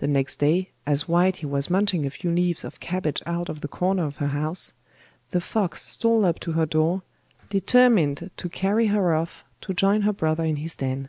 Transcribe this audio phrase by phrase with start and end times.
[0.00, 3.68] The next day, as Whitey was munching a few leaves of cabbage out of the
[3.68, 4.74] corner of her house,
[5.30, 7.00] the fox stole up to her door,
[7.48, 11.08] determined to carry her off to join her brother in his den.